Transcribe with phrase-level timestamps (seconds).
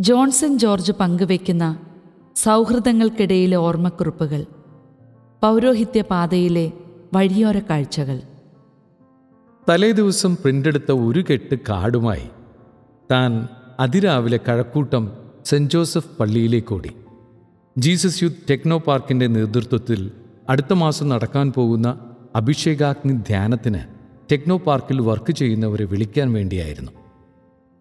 [0.00, 1.78] Johnson George പങ്കുവയ്ക്കുന്ന
[2.36, 4.44] സൗഹൃദങ്ങൾക്കിടയിലെ ഓർമ്മക്കുറിപ്പുകൾ
[5.42, 6.72] പൗരോഹിത്യ പാതയിലെ
[7.14, 8.22] വഴിയോര കാഴ്ചകൾ.
[9.68, 12.26] തലേദിവസം പ്രിന്റെടുത്ത ഒരു കെട്ട് കാർഡുമായി
[13.10, 13.48] താൻ
[13.80, 15.12] അതിരാവിലെ കഴക്കൂട്ടം
[15.44, 16.92] സെന്റ് ജോസഫ് പള്ളിയിലേക്കോടി
[17.78, 20.12] ജീസസ് യൂത്ത് ടെക്നോ പാർക്കിന്റെ നേതൃത്വത്തിൽ
[20.48, 21.98] അടുത്ത മാസം നടക്കാൻ പോകുന്ന
[22.34, 23.82] അഭിഷേകാഗ്നി ധ്യാനത്തിന്
[24.32, 26.92] ടെക്നോ പാർക്കിൽ വർക്ക് ചെയ്യുന്നവരെ വിളിക്കാൻ വേണ്ടിയായിരുന്നു.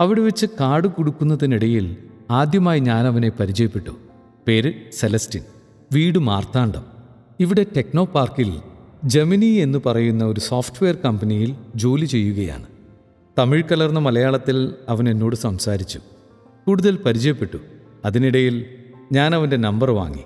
[0.03, 1.97] അവിടെ വെച്ച് കാട് കൊടുക്കുന്നതിനിടയിൽ
[2.31, 3.89] ആദ്യമായി ഞാൻ അവനെ പരിചയപ്പെട്ടു.
[4.47, 5.43] പേര് സെലസ്റ്റിൻ.
[5.93, 6.83] വീട് മാർത്താണ്ഡം.
[7.39, 8.59] ഇവിടെ ടെക്നോ പാർക്കിൽ
[9.05, 12.65] ജമിനി എന്ന് പറയുന്ന ഒരു സോഫ്റ്റ്വെയർ കമ്പനിയിൽ ജോലി ചെയ്യുകയാണ്.
[13.39, 15.99] തമിഴ് കലർന്ന മലയാളത്തിൽ അവൻ എന്നോട് സംസാരിച്ചു.
[16.67, 17.57] കൂടുതൽ പരിചയപ്പെട്ടു.
[18.05, 18.65] അതിനിടയിൽ
[19.11, 20.23] ഞാൻ അവന്റെ നമ്പർ വാങ്ങി.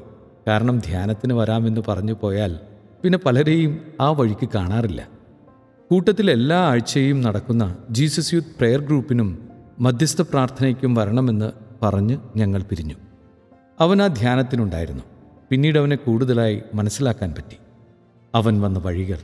[0.48, 2.60] കാരണം ധ്യാനത്തിന് വരാമെന്ന് പറഞ്ഞു പോയാൽ
[3.04, 5.08] പിന്നെ പലരെയും ആ വഴിക്ക് കാണാറില്ല.
[5.92, 9.47] കൂട്ടത്തിൽ എല്ലാ ആഴ്ചയും നടക്കുന്ന ജീസസ് യൂത്ത് പ്രെയർ ഗ്രൂപ്പിനും
[9.80, 12.96] മധ്യസ്ഥ പ്രാർത്ഥനയ്ക്കും വരണമെന്ന് പറഞ്ഞ് ഞങ്ങൾ പിരിഞ്ഞു.
[13.80, 15.04] അവൻ ആ ധ്യാനത്തിനുണ്ടായിരുന്നു.
[15.50, 17.58] പിന്നീട് അവനെ കൂടുതലായി മനസ്സിലാക്കാൻ പറ്റി.
[18.36, 19.18] അവൻ വന്ന വഴികൾ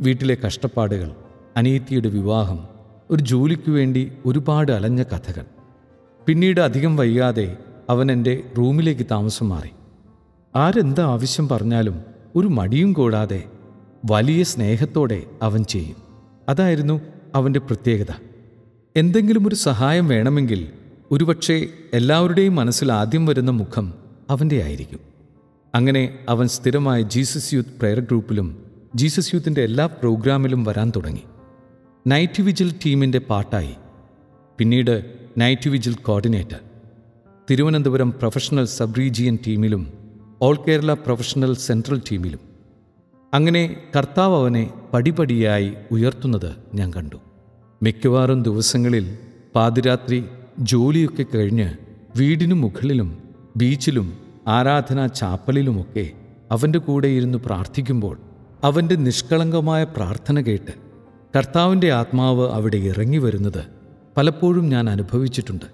[0.00, 1.14] വീട്ടിലെ കഷ്ടപ്പാടുകൾ
[1.56, 2.68] അനീതിയുടെ വിവാഹം
[3.10, 5.44] ഒരു ജോലിക്കു വേണ്ടി ഒരുപാട് അലഞ്ഞ കഥകൾ.
[6.26, 7.56] പിന്നീട് അധികം വൈകാതെ
[7.90, 9.70] അവൻ എന്റെ റൂമിലേക്ക് താമസം മാറി.
[10.56, 12.02] ആരെന്ത ആവശ്യം പറഞ്ഞാലും
[12.36, 13.44] ഒരു മടിയും കൂടാതെ
[14.10, 15.96] വലിയ സ്നേഹത്തോടെ അവൻ ചെയ്യും.
[16.48, 17.00] അതായിരുന്നു
[17.34, 18.27] അവന്റെ പ്രത്യേകത.
[18.98, 20.68] എന്തെങ്കിലും ഒരു സഹായം വേണമെങ്കിൽ
[21.10, 23.94] ഒരുപക്ഷെ എല്ലാവരുടെയും മനസ്സിൽ ആദ്യം വരുന്ന മുഖം
[24.30, 24.98] അവന്റെ ആയിരിക്കും.
[25.74, 31.22] അങ്ങനെ അവൻ സ്ഥിരമായ ജീസസ് യൂത്ത് പ്രെയർ ഗ്രൂപ്പിലും ജീസസ് യൂത്തിന്റെ എല്ലാ പ്രോഗ്രാമിലും വരാൻ തുടങ്ങി.
[32.06, 33.74] നൈറ്റ് വിജിൽ ടീമിന്റെ പാട്ടായി.
[34.58, 36.58] പിന്നീട് night vigil coordinator.
[37.50, 39.92] Thiruvananthapuram professional sub region ടീമിലും
[40.42, 42.40] ഓൾ കേരള പ്രൊഫഷണൽ സെൻട്രൽ ടീമിലും.
[43.34, 47.16] അങ്ങനെ കർത്താവ് അവനെ പടിപടിയായി ഉയർത്തുന്നത് ഞാൻ കണ്ടു.
[47.82, 49.18] മിക്കവാറും ദിവസങ്ങളിൽ
[49.54, 50.24] പാതിരാത്രി
[50.58, 51.74] ജോലിയൊക്കെ കഴിഞ്ഞ്
[52.16, 53.18] വീടിനു മുകളിലും
[53.56, 56.10] ബീച്ചിലും ആരാധനാ ചാപ്പലിലുമൊക്കെ
[56.50, 58.18] അവന്റെ കൂടെ ഇരുന്ന് പ്രാർത്ഥിക്കുമ്പോൾ
[58.64, 60.72] അവന്റെ നിഷ്കളങ്കമായ പ്രാർത്ഥന കേട്ട്
[61.36, 63.66] കർത്താവിന്റെ ആത്മാവ് അവിടെ ഇറങ്ങി വരുന്നത്
[64.16, 65.64] പലപ്പോഴും ഞാൻ അനുഭവിച്ചിട്ടുണ്ട്.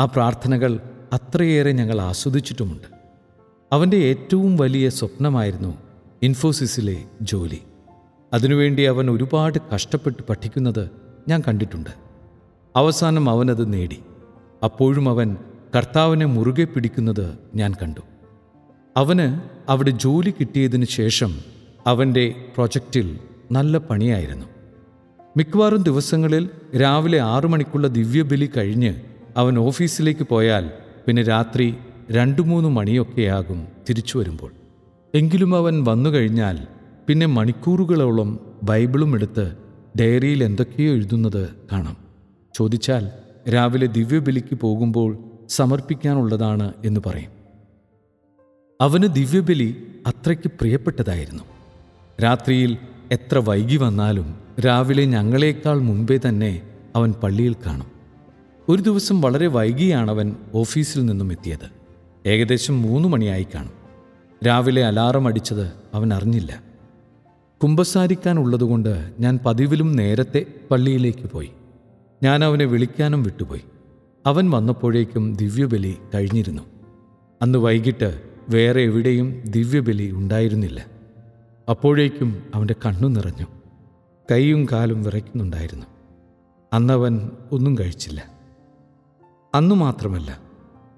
[0.00, 0.80] ആ പ്രാർത്ഥനകൾ
[1.12, 2.88] അത്രയേറെ ഞങ്ങൾ ആസ്വദിച്ചിട്ടുമുണ്ട്.
[3.72, 5.78] അവന്റെ ഏറ്റവും വലിയ സ്വപ്നമായിരുന്നു
[6.22, 7.58] ഇൻഫോസിസിലെ ജോലി.
[8.32, 11.90] അതിനുവേണ്ടി അവൻ ഒരുപാട് കഷ്ടപ്പെട്ട് പഠിക്കുന്നത് ഞാൻ കണ്ടിട്ടുണ്ട്.
[12.76, 13.98] അവസാനം അവനത് നേടി.
[14.64, 15.36] അപ്പോഴും അവൻ
[15.76, 18.00] കർത്താവിനെ മുറുകെ പിടിക്കുന്നത് ഞാൻ കണ്ടു.
[18.96, 19.40] അവന്
[19.70, 21.38] അവിടെ ജോലി കിട്ടിയതിന് ശേഷം
[21.86, 23.18] അവന്റെ പ്രൊജക്റ്റിൽ
[23.52, 24.46] നല്ല പണിയായിരുന്നു.
[25.36, 26.50] മിക്കവാറും ദിവസങ്ങളിൽ
[26.82, 28.94] രാവിലെ ആറു മണിക്കുള്ള ദിവ്യബലി കഴിഞ്ഞ്
[29.36, 30.70] അവൻ ഓഫീസിലേക്ക് പോയാൽ
[31.06, 31.74] പിന്നെ രാത്രി
[32.10, 34.52] രണ്ടു മൂന്ന് മണിയൊക്കെയാകും തിരിച്ചു വരുമ്പോൾ.
[35.14, 36.66] എങ്കിലും അവൻ വന്നു കഴിഞ്ഞാൽ
[37.06, 39.67] പിന്നെ മണിക്കൂറുകളോളം ബൈബിളും എടുത്ത്
[40.00, 41.96] ഡയറിയിൽ എന്തൊക്കെയോ എഴുതുന്നത് കാണാം.
[42.54, 43.10] ചോദിച്ചാൽ
[43.50, 47.30] രാവിലെ ദിവ്യബലിക്ക് പോകുമ്പോൾ സമർപ്പിക്കാനുള്ളതാണ് എന്ന് പറയും.
[48.80, 51.42] അവന് ദിവ്യബലി അത്രയ്ക്ക് പ്രിയപ്പെട്ടതായിരുന്നു.
[52.22, 52.78] രാത്രിയിൽ
[53.12, 56.62] എത്ര വൈകി വന്നാലും രാവിലെ ഞങ്ങളെക്കാൾ മുമ്പേ തന്നെ
[56.96, 57.86] അവൻ പള്ളിയിൽ കാണും.
[58.68, 61.78] ഒരു ദിവസം വളരെ വൈകിയാണ് അവൻ ഓഫീസിൽ നിന്നും എത്തിയത്.
[62.28, 63.72] ഏകദേശം മൂന്ന് മണിയായി കാണും.
[64.46, 66.67] രാവിലെ അലാറം അടിച്ചത് അവൻ അറിഞ്ഞില്ല.
[67.62, 71.50] കുമ്പസാരിക്കാനുള്ളതുകൊണ്ട് ഞാൻ പതിവിലും നേരത്തെ പള്ളിയിലേക്ക് പോയി.
[72.22, 73.64] ഞാൻ അവനെ വിളിക്കാനും വിട്ടുപോയി.
[74.26, 76.62] അവൻ വന്നപ്പോഴേക്കും ദിവ്യബലി കഴിഞ്ഞിരുന്നു.
[77.42, 80.86] അന്ന് വൈകിട്ട് വേറെ എവിടെയും ദിവ്യബലി ഉണ്ടായിരുന്നില്ല.
[81.68, 83.46] അപ്പോഴേക്കും അവന്റെ കണ്ണു നിറഞ്ഞു.
[84.30, 85.86] കൈയും കാലും വിറയ്ക്കുന്നുണ്ടായിരുന്നു.
[86.72, 88.24] അന്നവൻ ഒന്നും കഴിച്ചില്ല.
[89.54, 90.40] അന്നു മാത്രമല്ല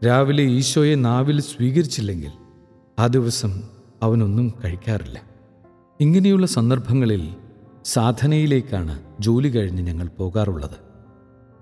[0.07, 2.31] രാവിലെ ഈശോയെ നാവിൽ സ്വീകരിച്ചില്ലെങ്കിൽ
[2.99, 3.63] ആ ദിവസം
[4.03, 5.30] അവനൊന്നും കഴിക്കാറില്ല.
[6.01, 7.29] ഇങ്ങനെയുള്ള സന്ദർഭങ്ങളിൽ
[7.85, 10.77] സാധനയിലേക്കാണ് ജോലി കഴിഞ്ഞ് ഞങ്ങൾ പോകാറുള്ളത്.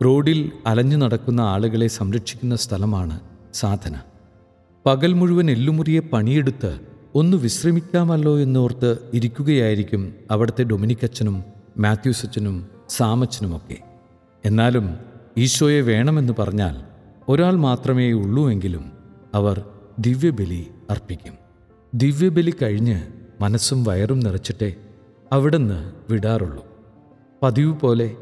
[0.05, 3.21] റോഡിൽ അലഞ്ഞു നടക്കുന്ന ആളുകളെ സംരക്ഷിക്കുന്ന സ്ഥലമാണ്
[3.55, 3.97] സാധന.
[4.87, 6.81] പകൽ മുഴുവൻ എല്ലുമുറിയെ പണിയെടുത്ത്
[7.15, 11.45] ഒന്ന് വിശ്രമിക്കാമല്ലോ എന്നോർത്ത് ഇരിക്കുകയായിരിക്കും അവിടുത്തെ ഡൊമിനിക്കച്ചനും
[11.79, 13.77] മാത്യൂസ് അച്ഛനും സാമച്ചനുമൊക്കെ.
[14.45, 14.97] എന്നാലും
[15.39, 16.77] ഈശോയെ വേണമെന്ന് പറഞ്ഞാൽ
[17.29, 18.93] ഒരാൾ മാത്രമേ ഉള്ളൂ എങ്കിലും
[19.35, 19.65] അവർ
[19.99, 21.35] ദിവ്യബലി അർപ്പിക്കും.
[21.95, 24.75] ദിവ്യബലി കഴിഞ്ഞ് മനസ്സും വയറും നിറച്ചിട്ടേ
[25.33, 26.67] അവിടുന്ന് വിടാറുള്ളൂ.
[27.43, 28.17] പതിവ് പോലെ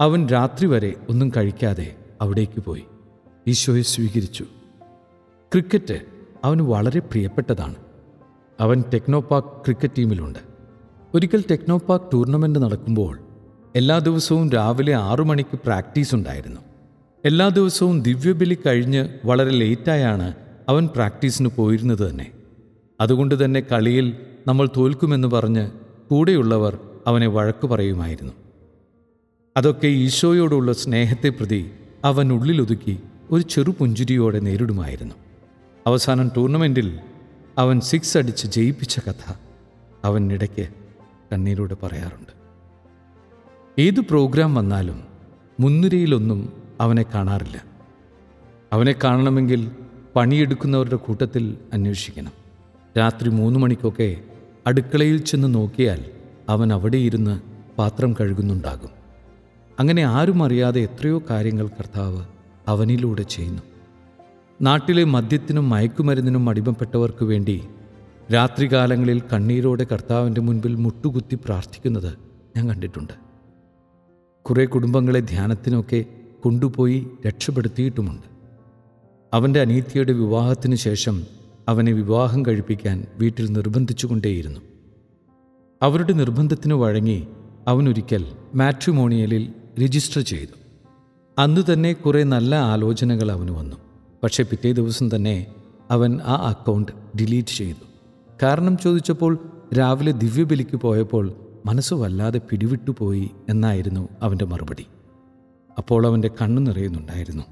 [0.00, 2.84] അവൻ രാത്രി വരെ ഒന്നും കഴിക്കാതെ അവിടേക്ക് പോയി.
[3.46, 4.44] ഈശോയെ സ്വീകരിച്ചു.
[5.52, 6.00] ക്രിക്കറ്റ്
[6.44, 7.74] അവന് വളരെ പ്രിയപ്പെട്ടതാണ്.
[8.60, 10.38] അവൻ ടെക്നോപാർക്ക് ക്രിക്കറ്റ് ടീമിലുണ്ട്.
[11.14, 13.18] ഒരിക്കൽ ടെക്നോപാർക്ക് ടൂർണമെന്റ് നടക്കുമ്പോൾ
[13.76, 16.60] എല്ലാ ദിവസവും രാവിലെ ആറു മണിക്ക് പ്രാക്ടീസ് ഉണ്ടായിരുന്നു.
[17.24, 20.34] എല്ലാ ദിവസവും ദിവ്യബലി കഴിഞ്ഞ് വളരെ ലേറ്റായാണ്
[20.68, 22.32] അവൻ പ്രാക്ടീസിന് പോയിരുന്നത് തന്നെ.
[23.00, 24.16] അതുകൊണ്ട് തന്നെ കളിയിൽ
[24.48, 25.70] നമ്മൾ തോൽക്കുമെന്ന് പറഞ്ഞ്
[26.10, 28.32] കൂടെയുള്ളവർ അവനെ വഴക്കു പറയുമായിരുന്നു.
[29.56, 31.70] അതൊക്കെ ഈശോയോടുള്ള സ്നേഹത്തെ പ്രതി
[32.04, 32.98] അവൻ ഉള്ളിലൊതുക്കി
[33.30, 35.14] ഒരു ചെറു പുഞ്ചിരിയോടെ നേരിടുമായിരുന്നു.
[35.86, 36.98] അവസാനം ടൂർണമെന്റിൽ
[37.58, 39.34] അവൻ സിക്സ് അടിച്ച് ജയിപ്പിച്ച കഥ
[40.04, 40.68] അവൻ ഇടയ്ക്ക്
[41.32, 42.32] കണ്ണീരോടെ പറയാറുണ്ട്.
[43.78, 45.02] ഏത് പ്രോഗ്രാം വന്നാലും
[45.60, 47.64] മുൻനിരയിലൊന്നും അവനെ കാണാറില്ല.
[48.72, 49.70] അവനെ കാണണമെങ്കിൽ
[50.16, 52.32] പണിയെടുക്കുന്നവരുടെ കൂട്ടത്തിൽ അന്വേഷിക്കണം.
[52.98, 54.20] രാത്രി മൂന്ന് മണിക്കൊക്കെ
[54.68, 56.04] അടുക്കളയിൽ ചെന്ന് നോക്കിയാൽ
[56.48, 57.40] അവൻ അവിടെ ഇരുന്ന്
[57.78, 58.90] പാത്രം കഴുകുന്നുണ്ടാകും.
[59.80, 62.24] അങ്ങനെ ആരും അറിയാതെ എത്രയോ കാര്യങ്ങൾ കർത്താവ്
[62.68, 63.62] അവനിലൂടെ ചെയ്യുന്നു.
[64.62, 67.64] നാട്ടിലെ മദ്യത്തിനും മയക്കുമരുന്നിനും അടിമപ്പെട്ടവർക്ക് വേണ്ടി
[68.34, 72.12] രാത്രികാലങ്ങളിൽ കണ്ണീരോടെ കർത്താവിന്റെ മുൻപിൽ മുട്ടുകുത്തി പ്രാർത്ഥിക്കുന്നത്
[72.56, 73.12] ഞാൻ കണ്ടിട്ടുണ്ട്.
[74.42, 76.04] കുറേ കുടുംബങ്ങളെ ധ്യാനത്തിനൊക്കെ
[76.44, 78.26] കൊണ്ടുപോയി രക്ഷപ്പെടുത്തിയിട്ടുമുണ്ട്.
[79.32, 81.37] അവന്റെ അനീതിയുടെ വിവാഹത്തിന് ശേഷം
[81.68, 84.60] അവനെ വിവാഹം കഴിപ്പിക്കാൻ വീട്ടിൽ നിർബന്ധിച്ചുകൊണ്ടേയിരുന്നു.
[85.82, 87.28] അവരുടെ നിർബന്ധത്തിന് വഴങ്ങി
[87.68, 88.24] അവനൊരിക്കൽ
[88.54, 89.52] മാട്രിമോണിയലിൽ
[89.84, 90.58] രജിസ്റ്റർ ചെയ്തു.
[91.38, 93.76] അന്ന് തന്നെ കുറേ നല്ല ആലോചനകൾ അവന് വന്നു.
[94.22, 95.46] പക്ഷേ പിറ്റേ ദിവസം തന്നെ
[95.90, 97.86] അവൻ ആ അക്കൗണ്ട് ഡിലീറ്റ് ചെയ്തു.
[98.42, 99.38] കാരണം ചോദിച്ചപ്പോൾ
[99.78, 101.32] രാവിലെ ദിവ്യബലിക്ക് പോയപ്പോൾ
[101.66, 104.86] മനസ്സ് വല്ലാതെ പിടിവിട്ടുപോയി എന്നായിരുന്നു അവന്റെ മറുപടി.
[105.78, 107.42] അപ്പോൾ അവന്റെ കണ്ണു നിറയുന്നുണ്ടായിരുന്നു.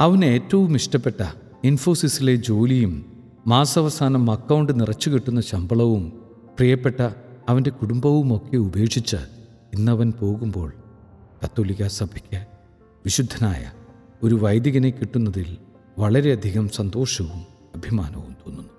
[0.00, 2.92] അവന് ഏറ്റവും ഇഷ്ടപ്പെട്ട ഇൻഫോസിസിലെ ജോലിയും
[3.46, 6.12] മാസാവസാനം അക്കൗണ്ട് നിറച്ചു കിട്ടുന്ന ശമ്പളവും
[6.56, 7.08] പ്രിയപ്പെട്ട
[7.48, 9.16] അവന്റെ കുടുംബവുമൊക്കെ ഉപേക്ഷിച്ച്
[9.74, 10.72] ഇന്നവൻ പോകുമ്പോൾ
[11.44, 12.40] കത്തോലിക്ക സഭയ്ക്ക്
[13.04, 13.72] വിശുദ്ധനായ
[14.22, 15.56] ഒരു വൈദികനെ കിട്ടുന്നതിൽ
[15.98, 17.40] വളരെയധികം സന്തോഷവും
[17.76, 18.72] അഭിമാനവും തോന്നുന്നു.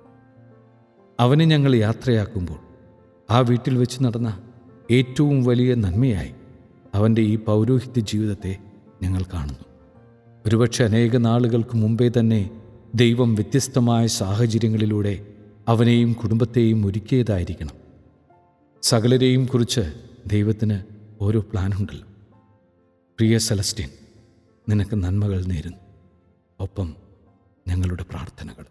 [1.19, 2.59] അവനെ ഞങ്ങൾ യാത്രയാക്കുമ്പോൾ
[3.31, 4.39] ആ വീട്ടിൽ വെച്ച് നടന്ന
[4.91, 6.33] ഏറ്റവും വലിയ നന്മയായി
[6.95, 8.57] അവന്റെ ഈ പൗരോഹിത്യ ജീവിതത്തെ
[9.01, 9.65] ഞങ്ങൾ കാണുന്നു.
[10.45, 12.49] ഒരുപക്ഷെ അനേക നാളുകൾക്ക് മുമ്പേ തന്നെ
[12.95, 15.33] ദൈവം വ്യത്യസ്തമായ സാഹചര്യങ്ങളിലൂടെ
[15.67, 17.73] അവനെയും കുടുംബത്തെയും ഒരുക്കിയതായിരിക്കണം.
[18.83, 19.93] സകലരെയും കുറിച്ച്
[20.27, 20.79] ദൈവത്തിന്
[21.21, 22.07] ഓരോ പ്ലാനുണ്ടല്ലോ.
[23.19, 23.89] പ്രിയ സെലസ്റ്റിൻ
[24.69, 25.77] നിനക്ക് നന്മകൾ നേരുന്നു.
[26.59, 26.95] ഒപ്പം
[27.67, 28.65] ഞങ്ങളുടെ പ്രാർത്ഥനകൾ